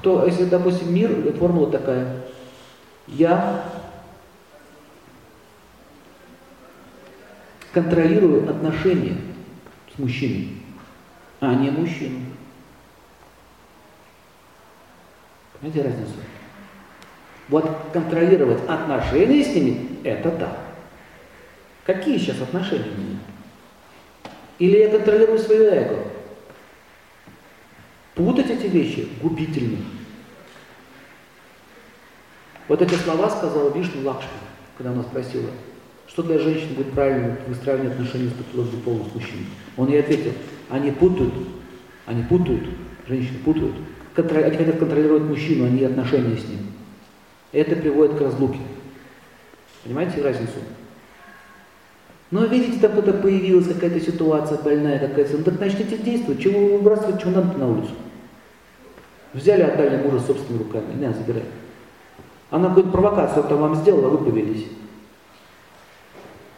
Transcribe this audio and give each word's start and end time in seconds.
Кто, 0.00 0.24
если, 0.24 0.46
допустим, 0.46 0.94
мир, 0.94 1.10
формула 1.34 1.70
такая. 1.70 2.22
Я 3.06 3.64
контролирую 7.72 8.48
отношения 8.48 9.18
с 9.94 9.98
мужчиной, 9.98 10.54
а 11.40 11.52
не 11.54 11.70
мужчину. 11.70 12.20
Понимаете 15.52 15.86
разницу? 15.86 16.14
Вот 17.50 17.70
контролировать 17.92 18.66
отношения 18.66 19.44
с 19.44 19.54
ними– 19.54 19.98
это 20.04 20.30
да. 20.30 20.56
Какие 21.84 22.16
сейчас 22.16 22.40
отношения 22.40 22.90
у 22.96 23.00
меня? 23.00 23.18
Или 24.58 24.78
я 24.78 24.88
контролирую 24.88 25.38
свое 25.38 25.68
эго? 25.68 26.19
Путать 28.20 28.50
эти 28.50 28.66
вещи 28.66 29.08
губительно. 29.22 29.78
Вот 32.68 32.82
эти 32.82 32.92
слова 32.92 33.30
сказала 33.30 33.72
Вишну 33.72 34.02
Лакшми, 34.02 34.28
когда 34.76 34.92
она 34.92 35.02
спросила, 35.04 35.48
что 36.06 36.22
для 36.24 36.38
женщин 36.38 36.74
будет 36.74 36.92
правильно 36.92 37.38
выстраивание 37.48 37.92
отношений 37.92 38.28
с 38.28 38.32
противоположным 38.32 39.14
мужчиной. 39.14 39.46
Он 39.78 39.88
ей 39.88 40.00
ответил, 40.00 40.32
они 40.68 40.90
путают, 40.90 41.32
они 42.04 42.22
путают, 42.24 42.64
женщины 43.08 43.38
путают, 43.38 43.74
они 44.14 44.56
хотят 44.56 44.78
контролировать 44.78 45.22
мужчину, 45.22 45.64
а 45.64 45.70
не 45.70 45.84
отношения 45.84 46.36
с 46.36 46.46
ним. 46.46 46.58
Это 47.52 47.74
приводит 47.74 48.18
к 48.18 48.20
разлуке. 48.20 48.60
Понимаете 49.82 50.20
разницу? 50.20 50.58
Но 52.30 52.44
видите, 52.44 52.80
там 52.80 52.92
кто-то 52.92 53.14
появилась 53.14 53.66
какая-то 53.66 53.98
ситуация 53.98 54.58
больная 54.58 54.98
какая-то, 54.98 55.38
ну 55.38 55.42
так 55.42 55.58
начните 55.58 55.96
действовать. 55.96 56.42
Чего 56.42 56.60
вы 56.60 56.76
выбрасываете, 56.76 57.22
чего 57.22 57.30
надо 57.30 57.56
на 57.56 57.66
улицу? 57.66 57.92
Взяли, 59.32 59.62
отдали 59.62 60.02
мужа 60.02 60.20
собственными 60.20 60.64
руками, 60.64 60.94
не, 60.94 61.12
забирай. 61.12 61.44
Она 62.50 62.68
какую-то 62.68 62.90
провокацию 62.90 63.44
там 63.44 63.58
вам 63.60 63.76
сделала, 63.76 64.08
вы 64.08 64.18
повелись. 64.18 64.66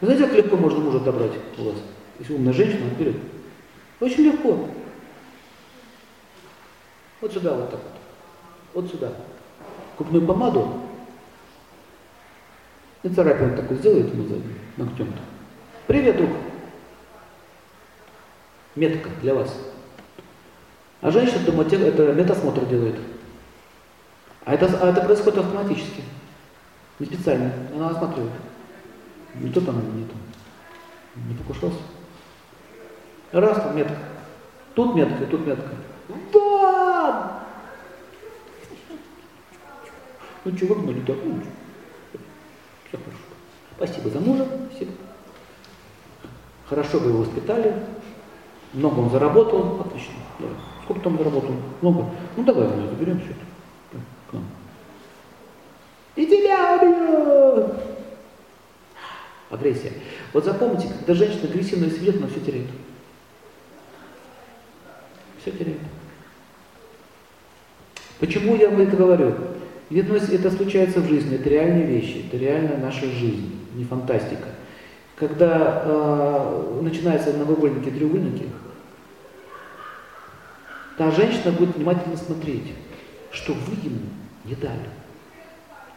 Знаете, 0.00 0.26
как 0.26 0.34
легко 0.34 0.56
можно 0.56 0.78
мужа 0.78 0.98
отобрать 0.98 1.32
у 1.58 1.64
вас? 1.64 1.76
Если 2.20 2.34
умная 2.34 2.52
женщина, 2.52 2.88
вперед. 2.90 3.16
Очень 3.98 4.24
легко. 4.24 4.68
Вот 7.20 7.32
сюда 7.32 7.54
вот 7.54 7.70
так 7.70 7.80
вот. 7.80 8.82
Вот 8.82 8.90
сюда. 8.90 9.12
Купную 9.96 10.26
помаду. 10.26 10.68
И 13.02 13.08
царапину 13.08 13.56
такой 13.56 13.76
сделает 13.78 14.14
ему 14.14 14.26
ногтем-то. 14.76 15.20
Привет, 15.86 16.16
друг. 16.16 16.30
Метка 18.76 19.10
для 19.22 19.34
вас. 19.34 19.54
А 21.00 21.10
женщина 21.10 21.44
дома 21.44 21.64
это 21.64 22.12
метасмотр 22.12 22.66
делает. 22.66 22.96
А 24.44 24.54
это, 24.54 24.66
а 24.82 24.90
это 24.90 25.00
происходит 25.02 25.38
автоматически. 25.38 26.02
Не 26.98 27.06
специально. 27.06 27.52
Она 27.74 27.90
осматривает. 27.90 28.32
Не 29.34 29.50
то 29.50 29.60
там, 29.60 29.76
не 29.96 30.04
то. 30.04 30.14
Не 31.28 31.34
покушался. 31.34 31.78
Раз 33.32 33.56
там 33.62 33.76
метка. 33.76 33.96
Тут 34.74 34.94
метка, 34.94 35.24
тут 35.26 35.46
метка. 35.46 35.70
Да! 36.32 37.44
Ну 40.44 40.56
что, 40.56 40.66
выгнали 40.66 41.00
так? 41.00 41.16
Ну, 41.24 41.40
все 42.88 42.98
хорошо. 42.98 43.22
Спасибо 43.76 44.10
за 44.10 44.20
мужа. 44.20 44.46
Спасибо. 44.70 44.92
Хорошо 46.68 46.98
вы 46.98 47.10
его 47.10 47.20
воспитали. 47.20 47.74
Много 48.72 49.00
он 49.00 49.10
заработал. 49.10 49.80
Отлично. 49.80 50.14
Давай. 50.38 50.54
Сколько 50.90 51.04
там 51.04 51.18
заработал? 51.18 51.54
Много. 51.82 52.06
Ну 52.36 52.42
давай 52.42 52.66
мы 52.66 52.88
заберем 52.88 53.20
все 53.20 53.30
это. 53.30 54.02
К 54.28 54.32
нам. 54.32 54.44
И 56.16 56.26
тебя 56.26 56.80
убью! 56.82 57.74
Агрессия. 59.50 59.92
Вот 60.32 60.44
запомните, 60.44 60.88
когда 60.88 61.14
женщина 61.14 61.48
агрессивно 61.48 61.86
себя 61.86 62.00
ведет, 62.00 62.16
она 62.16 62.26
все 62.26 62.40
теряет. 62.40 62.66
Все 65.40 65.52
теряет. 65.52 65.78
Почему 68.18 68.56
я 68.56 68.68
вам 68.68 68.80
это 68.80 68.96
говорю? 68.96 69.36
Ведь 69.90 70.08
это 70.08 70.50
случается 70.50 70.98
в 70.98 71.06
жизни, 71.06 71.36
это 71.36 71.48
реальные 71.48 71.86
вещи, 71.86 72.24
это 72.26 72.36
реальная 72.36 72.78
наша 72.78 73.06
жизнь, 73.06 73.60
не 73.76 73.84
фантастика. 73.84 74.48
Когда 75.14 75.84
э, 75.84 76.80
начинаются 76.82 77.32
многоугольники, 77.32 77.90
треугольники, 77.90 78.48
та 81.00 81.10
женщина 81.12 81.50
будет 81.52 81.76
внимательно 81.76 82.14
смотреть, 82.14 82.74
что 83.30 83.54
вы 83.54 83.72
ему 83.72 84.02
не 84.44 84.54
дали. 84.54 84.90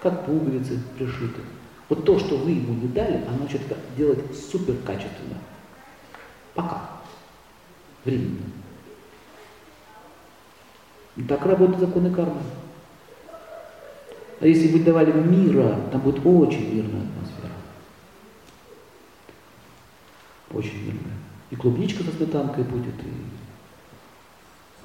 Как 0.02 0.26
пуговицы 0.26 0.80
пришиты. 0.98 1.42
Вот 1.90 2.06
то, 2.06 2.18
что 2.20 2.38
вы 2.38 2.52
ему 2.52 2.74
не 2.76 2.88
дали, 2.88 3.22
оно 3.28 3.44
начнет 3.44 3.64
делать 3.98 4.20
супер 4.34 4.76
качественно. 4.86 5.36
Пока. 6.54 6.90
Временно. 8.06 8.46
Так 11.28 11.46
работают 11.48 11.82
законы 11.82 12.10
кармы. 12.10 12.42
А 14.40 14.48
если 14.48 14.70
вы 14.70 14.86
давали 14.86 15.12
мира, 15.12 15.82
там 15.92 16.00
будет 16.00 16.26
очень 16.26 16.76
мирная 16.76 17.02
атмосфера. 17.02 17.52
Очень 20.54 20.86
мирная. 20.86 21.18
И 21.52 21.58
клубничка 21.58 22.06
со 22.06 22.12
сметанкой 22.12 22.64
будет, 22.64 22.96
и 23.04 23.43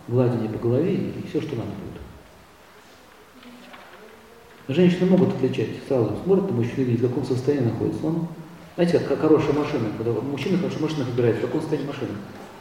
гладение 0.08 0.48
по 0.48 0.58
голове, 0.58 0.94
и 0.94 1.24
все, 1.28 1.40
что 1.40 1.54
надо 1.56 1.70
будет. 1.70 2.02
Женщины 4.68 5.06
могут 5.06 5.34
отличать, 5.34 5.68
сразу 5.86 6.16
смотрят 6.24 6.50
на 6.50 6.56
мужчину, 6.56 6.84
видят, 6.84 7.00
в 7.00 7.08
каком 7.08 7.24
состоянии 7.24 7.70
находится 7.70 8.06
он. 8.06 8.28
Знаете, 8.74 8.98
как 9.00 9.20
хорошая 9.20 9.54
машина, 9.54 9.88
когда 9.96 10.12
мужчина 10.20 10.58
хорошо 10.58 10.78
машину 10.80 11.04
выбирает, 11.04 11.36
в 11.36 11.40
каком 11.40 11.60
состоянии 11.60 11.88
машина. 11.88 12.10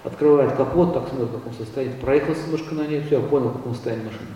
Открывает 0.03 0.55
капот, 0.55 0.93
так 0.93 1.09
смотрит, 1.09 1.29
в 1.29 1.33
каком 1.33 1.53
состоянии. 1.53 1.99
Проехался 1.99 2.43
немножко 2.45 2.75
на 2.75 2.87
ней, 2.87 3.01
все, 3.01 3.21
понял, 3.21 3.49
в 3.49 3.57
каком 3.57 3.73
состоянии 3.73 4.05
машина. 4.05 4.29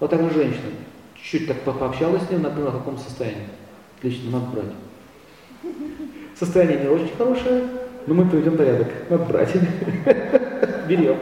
Вот 0.00 0.10
так 0.10 0.20
и 0.20 0.34
женщина. 0.34 0.70
Чуть-чуть 1.14 1.48
так 1.48 1.60
пообщалась 1.60 2.24
с 2.24 2.30
ним, 2.30 2.40
она 2.40 2.50
поняла, 2.50 2.70
в 2.70 2.78
каком 2.78 2.98
состоянии. 2.98 3.48
Отлично, 3.98 4.30
надо 4.30 4.46
брать. 4.46 5.72
Состояние 6.38 6.80
не 6.80 6.88
очень 6.88 7.16
хорошее, 7.16 7.64
но 8.06 8.14
мы 8.14 8.28
приведем 8.28 8.56
порядок. 8.56 8.88
Надо 9.08 9.24
брать. 9.24 9.52
Берем. 10.88 11.16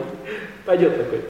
Пойдет 0.67 0.97
такой. 0.97 1.21